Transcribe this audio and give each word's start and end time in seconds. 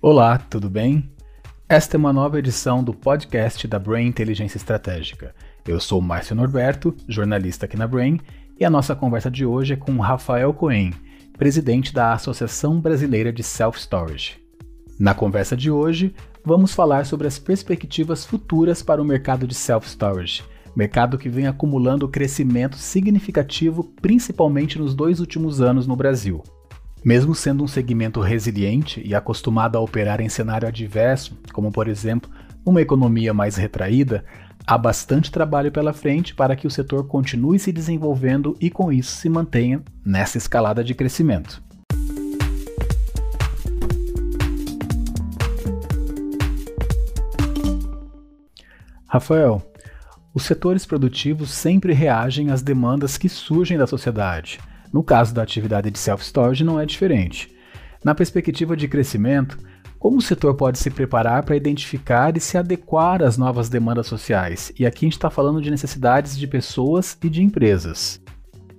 Olá, 0.00 0.38
tudo 0.38 0.70
bem? 0.70 1.10
Esta 1.68 1.96
é 1.96 1.98
uma 1.98 2.12
nova 2.12 2.38
edição 2.38 2.84
do 2.84 2.94
podcast 2.94 3.66
da 3.66 3.80
Brain 3.80 4.06
Inteligência 4.06 4.56
Estratégica. 4.56 5.34
Eu 5.66 5.80
sou 5.80 6.00
Márcio 6.00 6.36
Norberto, 6.36 6.94
jornalista 7.08 7.66
aqui 7.66 7.76
na 7.76 7.88
Brain, 7.88 8.20
e 8.56 8.64
a 8.64 8.70
nossa 8.70 8.94
conversa 8.94 9.28
de 9.28 9.44
hoje 9.44 9.72
é 9.72 9.76
com 9.76 9.98
Rafael 9.98 10.54
Cohen, 10.54 10.92
presidente 11.36 11.92
da 11.92 12.12
Associação 12.12 12.80
Brasileira 12.80 13.32
de 13.32 13.42
Self-Storage. 13.42 14.38
Na 15.00 15.14
conversa 15.14 15.56
de 15.56 15.68
hoje, 15.68 16.14
vamos 16.44 16.72
falar 16.72 17.04
sobre 17.04 17.26
as 17.26 17.40
perspectivas 17.40 18.24
futuras 18.24 18.84
para 18.84 19.02
o 19.02 19.04
mercado 19.04 19.48
de 19.48 19.54
self-storage, 19.56 20.44
mercado 20.76 21.18
que 21.18 21.28
vem 21.28 21.48
acumulando 21.48 22.08
crescimento 22.08 22.76
significativo 22.76 23.82
principalmente 24.00 24.78
nos 24.78 24.94
dois 24.94 25.18
últimos 25.18 25.60
anos 25.60 25.88
no 25.88 25.96
Brasil. 25.96 26.40
Mesmo 27.04 27.34
sendo 27.34 27.62
um 27.62 27.68
segmento 27.68 28.20
resiliente 28.20 29.00
e 29.04 29.14
acostumado 29.14 29.78
a 29.78 29.80
operar 29.80 30.20
em 30.20 30.28
cenário 30.28 30.66
adverso, 30.66 31.38
como 31.52 31.70
por 31.70 31.86
exemplo 31.86 32.30
uma 32.66 32.82
economia 32.82 33.32
mais 33.32 33.56
retraída, 33.56 34.24
há 34.66 34.76
bastante 34.76 35.30
trabalho 35.30 35.70
pela 35.70 35.92
frente 35.92 36.34
para 36.34 36.56
que 36.56 36.66
o 36.66 36.70
setor 36.70 37.06
continue 37.06 37.58
se 37.58 37.72
desenvolvendo 37.72 38.56
e 38.60 38.68
com 38.68 38.92
isso 38.92 39.12
se 39.12 39.28
mantenha 39.28 39.80
nessa 40.04 40.38
escalada 40.38 40.82
de 40.82 40.94
crescimento. 40.94 41.62
Rafael, 49.06 49.62
os 50.34 50.42
setores 50.42 50.84
produtivos 50.84 51.50
sempre 51.50 51.94
reagem 51.94 52.50
às 52.50 52.60
demandas 52.60 53.16
que 53.16 53.28
surgem 53.28 53.78
da 53.78 53.86
sociedade. 53.86 54.58
No 54.92 55.02
caso 55.02 55.34
da 55.34 55.42
atividade 55.42 55.90
de 55.90 55.98
self-storage, 55.98 56.64
não 56.64 56.80
é 56.80 56.86
diferente. 56.86 57.54
Na 58.04 58.14
perspectiva 58.14 58.76
de 58.76 58.88
crescimento, 58.88 59.58
como 59.98 60.18
o 60.18 60.22
setor 60.22 60.54
pode 60.54 60.78
se 60.78 60.90
preparar 60.90 61.42
para 61.42 61.56
identificar 61.56 62.36
e 62.36 62.40
se 62.40 62.56
adequar 62.56 63.20
às 63.22 63.36
novas 63.36 63.68
demandas 63.68 64.06
sociais? 64.06 64.72
E 64.78 64.86
aqui 64.86 65.04
a 65.04 65.06
gente 65.06 65.16
está 65.16 65.28
falando 65.28 65.60
de 65.60 65.70
necessidades 65.70 66.38
de 66.38 66.46
pessoas 66.46 67.18
e 67.22 67.28
de 67.28 67.42
empresas. 67.42 68.20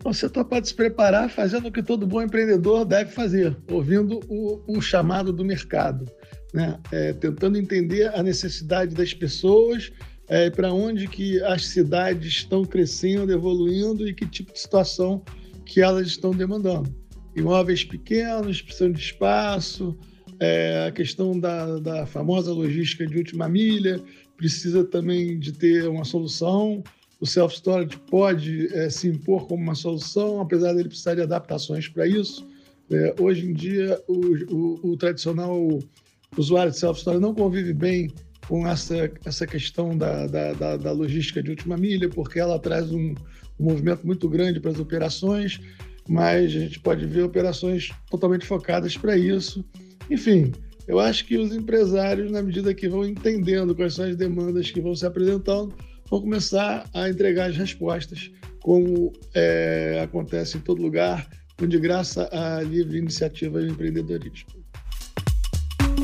O 0.04 0.14
setor 0.14 0.46
pode 0.46 0.70
se 0.70 0.74
preparar 0.74 1.30
fazendo 1.30 1.68
o 1.68 1.72
que 1.72 1.84
todo 1.84 2.08
bom 2.08 2.22
empreendedor 2.22 2.86
deve 2.86 3.12
fazer, 3.12 3.56
ouvindo 3.70 4.22
o, 4.30 4.80
chamado 4.80 5.34
do 5.34 5.44
mercado, 5.44 6.06
né? 6.54 6.80
É, 6.90 7.12
tentando 7.12 7.58
entender 7.58 8.08
a 8.16 8.24
necessidade 8.24 8.96
das 8.96 9.14
pessoas, 9.14 9.92
é, 10.30 10.50
para 10.50 10.72
onde 10.72 11.06
que 11.06 11.44
as 11.44 11.66
cidades 11.66 12.28
estão 12.28 12.64
crescendo, 12.64 13.34
evoluindo 13.34 14.08
e 14.08 14.14
que 14.14 14.26
tipo 14.26 14.54
de 14.54 14.60
situação 14.60 15.22
que 15.70 15.82
elas 15.82 16.08
estão 16.08 16.32
demandando. 16.32 16.94
Imóveis 17.36 17.84
pequenos, 17.84 18.60
precisando 18.60 18.96
de 18.96 19.02
espaço, 19.02 19.96
é, 20.40 20.88
a 20.88 20.92
questão 20.92 21.40
da, 21.40 21.78
da 21.78 22.06
famosa 22.08 22.52
logística 22.52 23.06
de 23.06 23.18
última 23.18 23.48
milha, 23.48 24.02
precisa 24.36 24.84
também 24.84 25.38
de 25.38 25.52
ter 25.52 25.88
uma 25.88 26.04
solução. 26.04 26.84
O 27.22 27.26
self-storage 27.28 27.98
pode 28.10 28.68
é, 28.74 28.90
se 28.90 29.08
impor 29.08 29.46
como 29.48 29.62
uma 29.62 29.76
solução, 29.76 30.42
apesar 30.42 30.74
dele 30.74 30.90
precisar 30.90 31.16
de 31.16 31.22
adaptações 31.22 31.88
para 31.88 32.08
isso. 32.08 32.48
É, 32.90 33.14
hoje 33.20 33.46
em 33.46 33.54
dia, 33.54 34.02
o, 34.08 34.56
o, 34.56 34.92
o 34.92 34.98
tradicional 34.98 35.80
usuário 36.36 36.72
de 36.72 36.80
self-storage 36.80 37.22
não 37.22 37.36
convive 37.36 37.74
bem 37.74 38.12
com 38.48 38.68
essa, 38.68 39.12
essa 39.24 39.46
questão 39.46 39.96
da, 39.96 40.26
da, 40.26 40.54
da, 40.54 40.78
da 40.78 40.92
logística 40.92 41.44
de 41.44 41.52
última 41.52 41.78
milha, 41.78 42.10
porque 42.10 42.40
ela 42.40 42.58
traz 42.58 42.92
um, 42.92 43.14
um 43.60 43.66
movimento 43.66 44.06
muito 44.06 44.30
grande 44.30 44.60
para 44.60 44.72
as 44.72 44.80
operações, 44.80 45.60
mas 46.08 46.46
a 46.46 46.60
gente 46.60 46.80
pode 46.80 47.06
ver 47.06 47.24
operações 47.24 47.92
totalmente 48.10 48.46
focadas 48.46 48.98
para 48.98 49.18
isso. 49.18 49.64
Enfim, 50.10 50.52
eu 50.88 51.00
acho 51.00 51.26
que 51.26 51.38
os 51.38 51.54
empresários, 51.54 52.32
na 52.32 52.42
medida 52.42 52.74
que 52.74 52.90
vão 52.90 53.06
entendendo 53.06 53.76
quais 53.76 53.94
são 53.94 54.06
as 54.06 54.16
demandas 54.16 54.72
que 54.72 54.82
vão 54.82 54.96
se 54.96 55.06
apresentando, 55.06 55.76
vão 56.10 56.22
começar 56.22 56.90
a 56.94 57.10
entregar 57.10 57.50
as 57.50 57.58
respostas, 57.58 58.32
como 58.62 59.14
é, 59.36 60.02
acontece 60.04 60.58
em 60.58 60.62
todo 60.62 60.82
lugar, 60.82 61.30
onde 61.62 61.78
graça 61.78 62.28
à 62.32 62.64
livre 62.64 62.98
iniciativa 62.98 63.62
e 63.62 63.68
empreendedorismo. 63.68 64.48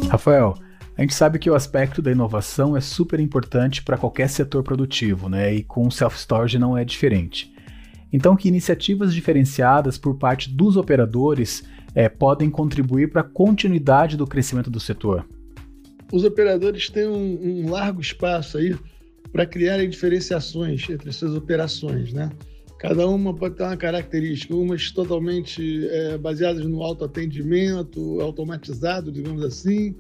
Rafael, 0.09 0.53
a 0.97 1.01
gente 1.01 1.13
sabe 1.13 1.37
que 1.39 1.49
o 1.49 1.55
aspecto 1.55 2.01
da 2.01 2.11
inovação 2.11 2.75
é 2.75 2.81
super 2.81 3.19
importante 3.19 3.83
para 3.83 3.97
qualquer 3.97 4.29
setor 4.29 4.63
produtivo, 4.63 5.27
né? 5.27 5.53
E 5.53 5.63
com 5.63 5.85
o 5.85 5.91
self-storage 5.91 6.57
não 6.57 6.77
é 6.77 6.85
diferente. 6.85 7.53
Então, 8.13 8.35
que 8.35 8.47
iniciativas 8.47 9.13
diferenciadas 9.13 9.97
por 9.97 10.15
parte 10.15 10.49
dos 10.49 10.77
operadores 10.77 11.63
é, 11.93 12.07
podem 12.07 12.49
contribuir 12.49 13.11
para 13.11 13.21
a 13.21 13.25
continuidade 13.25 14.15
do 14.15 14.25
crescimento 14.25 14.69
do 14.69 14.79
setor? 14.79 15.27
Os 16.13 16.23
operadores 16.23 16.89
têm 16.89 17.07
um, 17.07 17.65
um 17.65 17.69
largo 17.69 17.99
espaço 17.99 18.57
aí 18.57 18.73
para 19.33 19.45
criarem 19.45 19.89
diferenciações 19.89 20.89
entre 20.89 21.11
suas 21.11 21.35
operações, 21.35 22.13
né? 22.13 22.29
Cada 22.87 23.07
uma 23.07 23.33
pode 23.33 23.55
ter 23.55 23.63
uma 23.63 23.77
característica, 23.77 24.55
umas 24.55 24.91
totalmente 24.91 25.87
é, 25.87 26.17
baseadas 26.17 26.65
no 26.65 26.83
autoatendimento, 26.83 28.21
automatizado, 28.21 29.11
digamos 29.11 29.43
assim, 29.43 29.95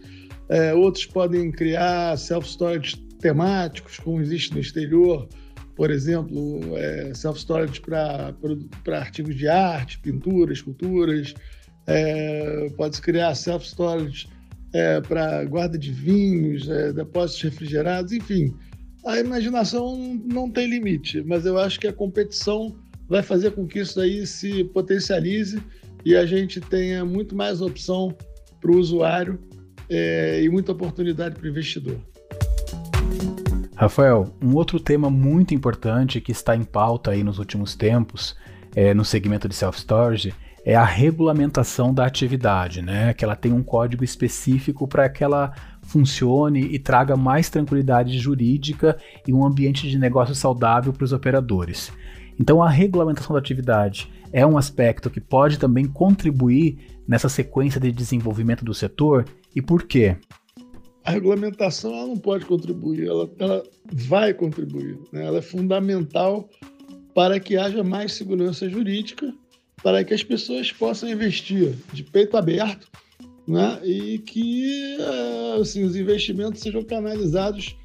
é, 0.49 0.73
outros 0.73 1.05
podem 1.05 1.51
criar 1.51 2.17
self-storage 2.17 2.97
temáticos, 3.19 3.97
como 3.97 4.21
existe 4.21 4.53
no 4.53 4.59
exterior, 4.59 5.27
por 5.75 5.91
exemplo, 5.91 6.77
é, 6.77 7.13
self-storage 7.13 7.81
para 7.81 8.33
artigos 8.99 9.35
de 9.35 9.47
arte, 9.47 9.99
pinturas, 9.99 10.59
esculturas. 10.59 11.33
É, 11.87 12.69
Pode-se 12.77 13.01
criar 13.01 13.35
self-storage 13.35 14.27
é, 14.73 15.01
para 15.01 15.43
guarda 15.45 15.77
de 15.77 15.91
vinhos, 15.91 16.69
é, 16.69 16.93
depósitos 16.93 17.41
refrigerados, 17.43 18.11
enfim. 18.11 18.55
A 19.05 19.19
imaginação 19.19 20.19
não 20.25 20.49
tem 20.49 20.67
limite, 20.67 21.21
mas 21.21 21.45
eu 21.45 21.59
acho 21.59 21.79
que 21.79 21.87
a 21.87 21.93
competição 21.93 22.75
vai 23.07 23.21
fazer 23.21 23.51
com 23.51 23.67
que 23.67 23.77
isso 23.79 24.01
aí 24.01 24.25
se 24.25 24.63
potencialize 24.63 25.61
e 26.03 26.15
a 26.15 26.25
gente 26.25 26.59
tenha 26.59 27.05
muito 27.05 27.35
mais 27.35 27.61
opção 27.61 28.17
para 28.59 28.71
o 28.71 28.77
usuário 28.79 29.39
é, 29.87 30.41
e 30.41 30.49
muita 30.49 30.71
oportunidade 30.71 31.35
para 31.35 31.45
o 31.45 31.47
investidor. 31.47 31.99
Rafael, 33.75 34.33
um 34.41 34.55
outro 34.55 34.79
tema 34.79 35.07
muito 35.07 35.53
importante 35.53 36.19
que 36.19 36.31
está 36.31 36.55
em 36.55 36.63
pauta 36.63 37.11
aí 37.11 37.23
nos 37.23 37.37
últimos 37.37 37.75
tempos, 37.75 38.35
é, 38.75 38.91
no 38.95 39.05
segmento 39.05 39.47
de 39.47 39.53
self-storage, 39.53 40.33
é 40.65 40.73
a 40.73 40.83
regulamentação 40.83 41.93
da 41.93 42.07
atividade, 42.07 42.81
né? 42.81 43.13
Que 43.13 43.23
ela 43.23 43.35
tem 43.35 43.53
um 43.53 43.61
código 43.61 44.03
específico 44.03 44.87
para 44.87 45.07
que 45.07 45.23
ela 45.23 45.53
funcione 45.85 46.61
e 46.61 46.79
traga 46.79 47.15
mais 47.15 47.49
tranquilidade 47.49 48.17
jurídica 48.17 48.97
e 49.27 49.33
um 49.33 49.45
ambiente 49.45 49.89
de 49.89 49.97
negócio 49.97 50.35
saudável 50.35 50.91
para 50.91 51.05
os 51.05 51.13
operadores. 51.13 51.91
Então, 52.39 52.61
a 52.61 52.69
regulamentação 52.69 53.33
da 53.33 53.39
atividade 53.39 54.11
é 54.31 54.45
um 54.45 54.57
aspecto 54.57 55.09
que 55.09 55.21
pode 55.21 55.57
também 55.57 55.85
contribuir 55.85 56.77
nessa 57.07 57.29
sequência 57.29 57.79
de 57.79 57.91
desenvolvimento 57.91 58.65
do 58.65 58.73
setor 58.73 59.25
e 59.55 59.61
por 59.61 59.83
quê? 59.83 60.17
A 61.03 61.11
regulamentação 61.11 61.93
ela 61.93 62.07
não 62.07 62.17
pode 62.17 62.45
contribuir, 62.45 63.07
ela, 63.07 63.29
ela 63.37 63.63
vai 63.93 64.33
contribuir. 64.33 64.99
Né? 65.13 65.25
Ela 65.25 65.37
é 65.37 65.41
fundamental 65.41 66.49
para 67.13 67.39
que 67.39 67.55
haja 67.55 67.83
mais 67.83 68.13
segurança 68.13 68.67
jurídica, 68.67 69.33
para 69.81 70.03
que 70.03 70.13
as 70.13 70.23
pessoas 70.23 70.71
possam 70.71 71.09
investir 71.09 71.75
de 71.93 72.03
peito 72.03 72.35
aberto 72.35 72.89
né? 73.47 73.79
e 73.83 74.19
que 74.19 74.97
eh, 74.99 75.57
assim, 75.61 75.83
os 75.83 75.95
investimentos 75.95 76.61
sejam 76.61 76.83
canalizados 76.83 77.75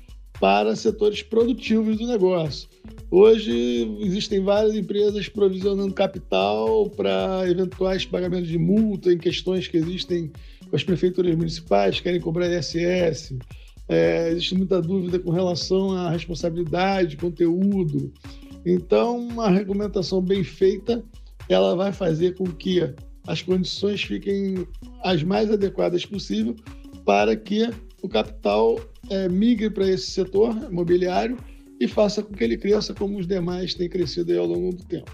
para 0.41 0.75
setores 0.75 1.23
produtivos 1.23 1.99
do 1.99 2.07
negócio. 2.07 2.69
Hoje 3.11 3.99
existem 4.01 4.43
várias 4.43 4.75
empresas 4.75 5.29
provisionando 5.29 5.93
capital 5.93 6.89
para 6.91 7.43
eventuais 7.49 8.07
pagamentos 8.07 8.49
de 8.49 8.59
multa 8.59 9.13
em 9.13 9.19
questões 9.19 9.69
que 9.69 9.77
existem 9.77 10.33
com 10.69 10.77
as 10.77 10.83
prefeituras 10.85 11.35
municipais, 11.37 12.01
querem 12.01 12.21
cobrar 12.21 12.49
ISS. 12.49 13.35
É, 13.89 14.31
existe 14.31 14.55
muita 14.55 14.81
dúvida 14.81 15.19
com 15.19 15.31
relação 15.31 15.93
à 15.93 16.11
responsabilidade, 16.11 17.17
conteúdo. 17.17 18.13
Então, 18.65 19.19
uma 19.19 19.51
regulamentação 19.51 20.23
bem 20.23 20.45
feita, 20.45 21.03
ela 21.49 21.75
vai 21.75 21.93
fazer 21.93 22.37
com 22.37 22.45
que 22.45 22.81
as 23.27 23.43
condições 23.43 24.03
fiquem 24.03 24.67
as 25.03 25.23
mais 25.23 25.51
adequadas 25.51 26.05
possível 26.05 26.57
para 27.05 27.37
que 27.37 27.69
o 28.03 28.09
capital 28.09 28.81
é, 29.09 29.29
migre 29.29 29.71
para 29.71 29.89
esse 29.89 30.11
setor 30.11 30.57
imobiliário 30.71 31.37
e 31.79 31.89
faça 31.89 32.23
com 32.23 32.35
que 32.35 32.45
ele 32.45 32.57
cresça 32.57 32.95
como 32.95 33.19
os 33.19 33.27
demais 33.27 33.75
têm 33.75 33.89
crescido 33.89 34.39
ao 34.39 34.47
longo 34.47 34.77
do 34.77 34.85
tempo. 34.85 35.11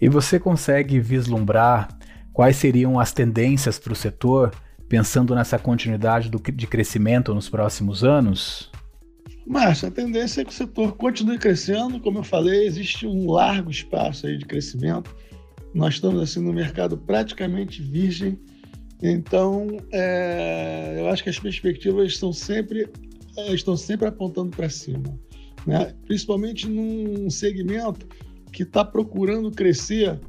E 0.00 0.08
você 0.08 0.38
consegue 0.38 1.00
vislumbrar 1.00 1.88
quais 2.32 2.56
seriam 2.56 3.00
as 3.00 3.12
tendências 3.12 3.78
para 3.78 3.92
o 3.92 3.96
setor, 3.96 4.52
pensando 4.88 5.34
nessa 5.34 5.58
continuidade 5.58 6.28
do, 6.30 6.38
de 6.38 6.66
crescimento 6.66 7.34
nos 7.34 7.48
próximos 7.48 8.04
anos? 8.04 8.70
Márcio, 9.46 9.88
a 9.88 9.90
tendência 9.90 10.40
é 10.40 10.44
que 10.44 10.50
o 10.50 10.54
setor 10.54 10.92
continue 10.96 11.38
crescendo. 11.38 12.00
Como 12.00 12.18
eu 12.18 12.24
falei, 12.24 12.66
existe 12.66 13.06
um 13.06 13.30
largo 13.30 13.70
espaço 13.70 14.26
aí 14.26 14.38
de 14.38 14.44
crescimento. 14.44 15.14
Nós 15.74 15.94
estamos 15.94 16.22
assim 16.22 16.40
no 16.40 16.52
mercado 16.52 16.96
praticamente 16.96 17.82
virgem 17.82 18.38
Então, 19.02 19.76
é, 19.92 20.96
eu 20.98 21.08
acho 21.08 21.22
que 21.24 21.28
as 21.28 21.38
perspectivas 21.38 22.12
estão 22.12 22.32
sempre, 22.32 22.88
é, 23.36 23.52
estão 23.52 23.76
sempre 23.76 24.06
apontando 24.06 24.56
para 24.56 24.70
cima, 24.70 25.18
né? 25.66 25.92
principalmente 26.06 26.68
num 26.68 27.28
segmento 27.28 28.06
que 28.52 28.62
está 28.62 28.84
procurando 28.84 29.50
crescer 29.50 30.20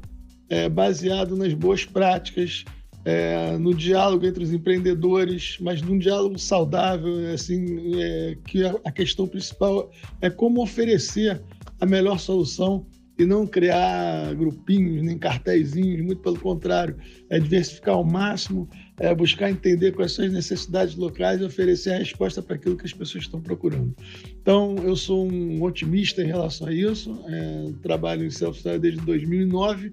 é, 0.48 0.68
baseado 0.68 1.36
nas 1.36 1.54
boas 1.54 1.84
práticas, 1.84 2.64
é, 3.04 3.56
no 3.56 3.72
diálogo 3.72 4.26
entre 4.26 4.42
os 4.42 4.52
empreendedores, 4.52 5.58
mas 5.60 5.80
num 5.80 5.96
diálogo 5.96 6.36
saudável, 6.40 7.32
assim, 7.32 8.00
é, 8.02 8.36
que 8.44 8.64
a 8.64 8.90
questão 8.90 9.28
principal 9.28 9.92
é 10.20 10.28
como 10.28 10.60
oferecer 10.60 11.40
a 11.80 11.86
melhor 11.86 12.18
solução 12.18 12.84
e 13.18 13.24
não 13.24 13.46
criar 13.46 14.34
grupinhos 14.34 15.02
nem 15.02 15.16
cartéisinhos, 15.16 16.04
muito 16.04 16.20
pelo 16.20 16.38
contrário, 16.38 16.96
é 17.30 17.38
diversificar 17.38 17.94
ao 17.94 18.04
máximo, 18.04 18.68
é 18.98 19.14
buscar 19.14 19.50
entender 19.50 19.92
quais 19.92 20.12
são 20.12 20.24
as 20.24 20.32
necessidades 20.32 20.94
locais 20.96 21.40
e 21.40 21.44
oferecer 21.44 21.94
a 21.94 21.98
resposta 21.98 22.42
para 22.42 22.56
aquilo 22.56 22.76
que 22.76 22.84
as 22.84 22.92
pessoas 22.92 23.24
estão 23.24 23.40
procurando. 23.40 23.94
Então, 24.42 24.76
eu 24.84 24.94
sou 24.94 25.26
um 25.26 25.62
otimista 25.62 26.22
em 26.22 26.26
relação 26.26 26.68
a 26.68 26.72
isso, 26.72 27.18
é, 27.26 27.72
trabalho 27.82 28.24
em 28.24 28.30
self-study 28.30 28.78
desde 28.78 29.00
2009 29.00 29.92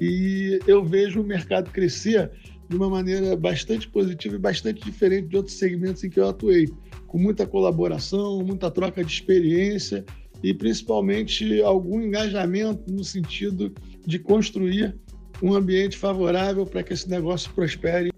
e 0.00 0.60
eu 0.66 0.84
vejo 0.84 1.20
o 1.20 1.24
mercado 1.24 1.70
crescer 1.70 2.30
de 2.68 2.76
uma 2.76 2.90
maneira 2.90 3.34
bastante 3.34 3.88
positiva 3.88 4.36
e 4.36 4.38
bastante 4.38 4.82
diferente 4.82 5.28
de 5.28 5.36
outros 5.36 5.56
segmentos 5.56 6.04
em 6.04 6.10
que 6.10 6.20
eu 6.20 6.28
atuei, 6.28 6.68
com 7.06 7.16
muita 7.18 7.46
colaboração, 7.46 8.44
muita 8.44 8.70
troca 8.70 9.02
de 9.02 9.10
experiência 9.10 10.04
e 10.42 10.54
principalmente 10.54 11.60
algum 11.62 12.00
engajamento 12.00 12.92
no 12.92 13.04
sentido 13.04 13.72
de 14.06 14.18
construir 14.18 14.96
um 15.42 15.54
ambiente 15.54 15.96
favorável 15.96 16.66
para 16.66 16.82
que 16.82 16.92
esse 16.92 17.08
negócio 17.08 17.52
prospere. 17.52 18.10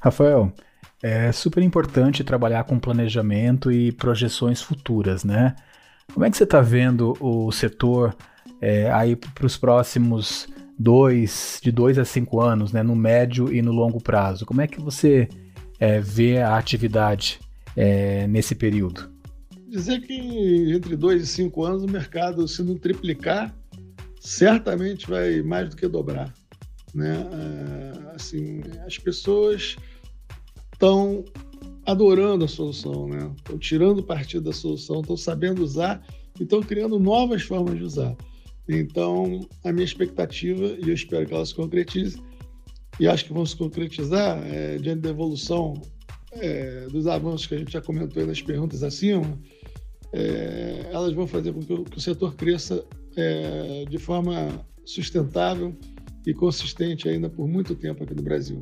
Rafael, 0.00 0.52
é 1.02 1.32
super 1.32 1.62
importante 1.62 2.24
trabalhar 2.24 2.64
com 2.64 2.78
planejamento 2.78 3.70
e 3.70 3.92
projeções 3.92 4.62
futuras, 4.62 5.24
né? 5.24 5.54
Como 6.12 6.24
é 6.24 6.30
que 6.30 6.36
você 6.36 6.44
está 6.44 6.60
vendo 6.60 7.16
o 7.20 7.50
setor 7.52 8.16
é, 8.60 8.90
aí 8.90 9.16
para 9.16 9.46
os 9.46 9.56
próximos 9.56 10.48
dois, 10.78 11.60
de 11.62 11.70
dois 11.70 11.98
a 11.98 12.04
cinco 12.04 12.40
anos, 12.40 12.72
né, 12.72 12.82
no 12.82 12.96
médio 12.96 13.52
e 13.52 13.62
no 13.62 13.72
longo 13.72 14.02
prazo? 14.02 14.44
Como 14.44 14.60
é 14.60 14.66
que 14.66 14.80
você 14.80 15.28
é, 15.78 16.00
vê 16.00 16.38
a 16.38 16.56
atividade 16.56 17.38
é, 17.76 18.26
nesse 18.26 18.54
período? 18.54 19.19
Dizer 19.70 20.00
que 20.00 20.72
entre 20.72 20.96
dois 20.96 21.22
e 21.22 21.26
cinco 21.26 21.64
anos 21.64 21.84
o 21.84 21.86
mercado, 21.86 22.48
se 22.48 22.60
não 22.60 22.76
triplicar, 22.76 23.54
certamente 24.18 25.08
vai 25.08 25.42
mais 25.42 25.70
do 25.70 25.76
que 25.76 25.86
dobrar. 25.86 26.34
Né? 26.92 27.24
É, 27.32 28.16
assim, 28.16 28.62
as 28.84 28.98
pessoas 28.98 29.76
estão 30.72 31.24
adorando 31.86 32.44
a 32.44 32.48
solução, 32.48 33.06
né? 33.06 33.30
estão 33.36 33.58
tirando 33.58 34.02
partido 34.02 34.42
da 34.46 34.52
solução, 34.52 35.02
estão 35.02 35.16
sabendo 35.16 35.62
usar 35.62 36.04
e 36.40 36.42
estão 36.42 36.60
criando 36.60 36.98
novas 36.98 37.42
formas 37.42 37.78
de 37.78 37.84
usar. 37.84 38.16
Então, 38.68 39.46
a 39.64 39.72
minha 39.72 39.84
expectativa, 39.84 40.66
e 40.66 40.88
eu 40.88 40.94
espero 40.94 41.26
que 41.26 41.34
ela 41.34 41.46
se 41.46 41.54
concretize, 41.54 42.20
e 42.98 43.06
acho 43.06 43.24
que 43.24 43.32
vão 43.32 43.46
se 43.46 43.54
concretizar 43.54 44.44
é, 44.44 44.78
diante 44.78 45.02
da 45.02 45.10
evolução 45.10 45.80
é, 46.32 46.86
dos 46.88 47.06
avanços 47.06 47.46
que 47.46 47.54
a 47.54 47.58
gente 47.58 47.72
já 47.72 47.80
comentou 47.80 48.26
nas 48.26 48.42
perguntas 48.42 48.82
acima, 48.82 49.38
é, 50.12 50.88
elas 50.92 51.12
vão 51.12 51.26
fazer 51.26 51.52
com 51.52 51.60
que 51.60 51.72
o, 51.72 51.84
que 51.84 51.98
o 51.98 52.00
setor 52.00 52.34
cresça 52.34 52.84
é, 53.16 53.84
de 53.88 53.98
forma 53.98 54.48
sustentável 54.84 55.74
e 56.26 56.34
consistente 56.34 57.08
ainda 57.08 57.28
por 57.28 57.46
muito 57.48 57.74
tempo 57.74 58.04
aqui 58.04 58.14
no 58.14 58.22
Brasil. 58.22 58.58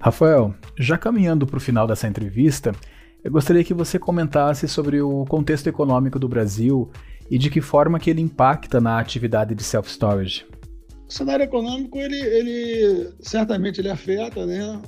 Rafael, 0.00 0.54
já 0.78 0.98
caminhando 0.98 1.46
para 1.46 1.58
o 1.58 1.60
final 1.60 1.86
dessa 1.86 2.08
entrevista, 2.08 2.72
eu 3.22 3.30
gostaria 3.30 3.62
que 3.62 3.72
você 3.72 3.98
comentasse 3.98 4.66
sobre 4.66 5.00
o 5.00 5.24
contexto 5.26 5.68
econômico 5.68 6.18
do 6.18 6.28
Brasil 6.28 6.90
e 7.30 7.38
de 7.38 7.48
que 7.48 7.60
forma 7.60 8.00
que 8.00 8.10
ele 8.10 8.20
impacta 8.20 8.80
na 8.80 8.98
atividade 8.98 9.54
de 9.54 9.62
self-storage. 9.62 10.44
O 11.08 11.12
cenário 11.12 11.44
econômico, 11.44 11.98
ele, 11.98 12.18
ele 12.18 13.10
certamente 13.20 13.80
ele 13.80 13.90
afeta, 13.90 14.44
né? 14.44 14.82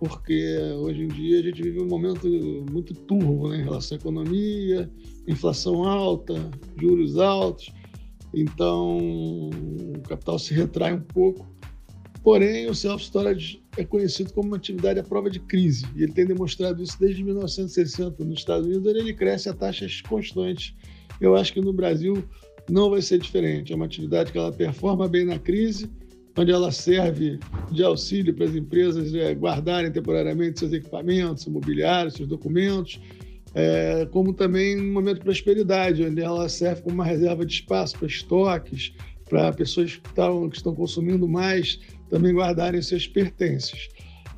Porque 0.00 0.58
hoje 0.78 1.02
em 1.02 1.08
dia 1.08 1.40
a 1.40 1.42
gente 1.42 1.62
vive 1.62 1.80
um 1.80 1.86
momento 1.86 2.26
muito 2.70 2.94
turvo 2.94 3.48
né? 3.48 3.58
em 3.58 3.64
relação 3.64 3.96
à 3.96 4.00
economia, 4.00 4.90
inflação 5.28 5.84
alta, 5.84 6.34
juros 6.76 7.18
altos, 7.18 7.70
então 8.34 8.98
o 8.98 10.00
capital 10.08 10.38
se 10.38 10.54
retrai 10.54 10.94
um 10.94 11.00
pouco. 11.00 11.46
Porém, 12.22 12.68
o 12.68 12.74
self-storage 12.74 13.62
é 13.76 13.84
conhecido 13.84 14.32
como 14.32 14.48
uma 14.48 14.56
atividade 14.56 14.98
à 14.98 15.02
prova 15.02 15.30
de 15.30 15.40
crise, 15.40 15.86
e 15.94 16.02
ele 16.02 16.12
tem 16.12 16.26
demonstrado 16.26 16.82
isso 16.82 16.98
desde 16.98 17.22
1960 17.22 18.24
nos 18.24 18.38
Estados 18.38 18.66
Unidos, 18.66 18.86
onde 18.86 18.98
ele 19.00 19.14
cresce 19.14 19.48
a 19.48 19.54
taxas 19.54 20.00
constantes 20.02 20.74
eu 21.20 21.36
acho 21.36 21.52
que 21.52 21.60
no 21.60 21.72
Brasil 21.72 22.24
não 22.68 22.90
vai 22.90 23.02
ser 23.02 23.18
diferente. 23.18 23.72
É 23.72 23.76
uma 23.76 23.84
atividade 23.84 24.32
que 24.32 24.38
ela 24.38 24.50
performa 24.50 25.06
bem 25.06 25.24
na 25.24 25.38
crise, 25.38 25.90
onde 26.36 26.52
ela 26.52 26.70
serve 26.70 27.38
de 27.70 27.82
auxílio 27.82 28.34
para 28.34 28.46
as 28.46 28.54
empresas 28.54 29.14
é, 29.14 29.34
guardarem 29.34 29.90
temporariamente 29.90 30.60
seus 30.60 30.72
equipamentos, 30.72 31.42
seu 31.42 31.52
mobiliário, 31.52 32.10
seus 32.10 32.28
documentos, 32.28 33.00
é, 33.54 34.06
como 34.10 34.32
também 34.32 34.76
no 34.76 34.92
momento 34.92 35.18
de 35.18 35.24
prosperidade, 35.24 36.04
onde 36.04 36.20
ela 36.20 36.48
serve 36.48 36.82
como 36.82 36.94
uma 36.94 37.04
reserva 37.04 37.44
de 37.44 37.52
espaço 37.52 37.98
para 37.98 38.06
estoques, 38.06 38.92
para 39.28 39.52
pessoas 39.52 39.96
que, 39.96 40.08
estão, 40.08 40.48
que 40.48 40.56
estão 40.56 40.74
consumindo 40.74 41.28
mais 41.28 41.80
também 42.08 42.34
guardarem 42.34 42.80
seus 42.82 43.06
pertences. 43.06 43.88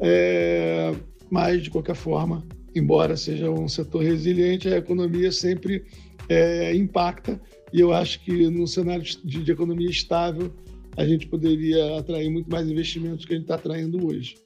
É, 0.01 0.95
mas, 1.31 1.63
de 1.63 1.71
qualquer 1.71 1.95
forma, 1.95 2.47
embora 2.75 3.17
seja 3.17 3.51
um 3.51 3.69
setor 3.69 4.03
resiliente, 4.03 4.69
a 4.69 4.77
economia 4.77 5.33
sempre 5.33 5.85
é, 6.29 6.75
impacta. 6.75 7.41
E 7.73 7.81
eu 7.81 7.93
acho 7.93 8.21
que 8.21 8.49
no 8.51 8.67
cenário 8.67 9.03
de, 9.03 9.43
de 9.43 9.53
economia 9.53 9.89
estável, 9.89 10.53
a 10.97 11.05
gente 11.05 11.27
poderia 11.27 11.99
atrair 11.99 12.31
muito 12.31 12.51
mais 12.51 12.69
investimentos 12.69 13.25
que 13.25 13.33
a 13.33 13.37
gente 13.37 13.45
está 13.45 13.55
atraindo 13.55 14.07
hoje. 14.07 14.37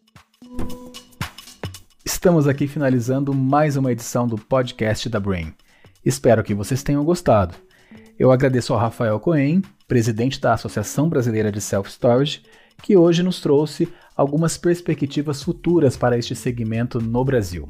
Estamos 2.04 2.46
aqui 2.46 2.66
finalizando 2.66 3.34
mais 3.34 3.76
uma 3.76 3.90
edição 3.90 4.26
do 4.26 4.38
podcast 4.38 5.08
da 5.08 5.18
Brain. 5.18 5.52
Espero 6.04 6.44
que 6.44 6.54
vocês 6.54 6.82
tenham 6.82 7.04
gostado. 7.04 7.54
Eu 8.18 8.30
agradeço 8.30 8.72
ao 8.72 8.78
Rafael 8.78 9.18
Cohen, 9.18 9.60
presidente 9.88 10.40
da 10.40 10.54
Associação 10.54 11.08
Brasileira 11.08 11.50
de 11.50 11.60
Self 11.60 11.90
Storage, 11.90 12.42
que 12.82 12.96
hoje 12.96 13.22
nos 13.22 13.40
trouxe 13.40 13.88
algumas 14.16 14.56
perspectivas 14.56 15.42
futuras 15.42 15.96
para 15.96 16.16
este 16.16 16.34
segmento 16.34 17.00
no 17.00 17.24
Brasil. 17.24 17.68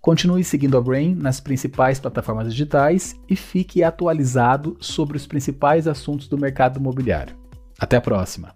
Continue 0.00 0.44
seguindo 0.44 0.76
a 0.76 0.80
Brain 0.82 1.14
nas 1.14 1.40
principais 1.40 1.98
plataformas 1.98 2.50
digitais 2.52 3.18
e 3.28 3.34
fique 3.34 3.82
atualizado 3.82 4.76
sobre 4.78 5.16
os 5.16 5.26
principais 5.26 5.88
assuntos 5.88 6.28
do 6.28 6.36
mercado 6.36 6.78
imobiliário. 6.78 7.43
Até 7.78 7.96
a 7.96 8.00
próxima! 8.00 8.54